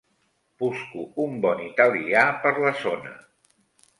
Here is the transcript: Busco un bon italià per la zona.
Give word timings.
Busco 0.61 1.03
un 1.25 1.35
bon 1.43 1.61
italià 1.67 2.25
per 2.47 2.53
la 2.65 2.75
zona. 2.87 3.15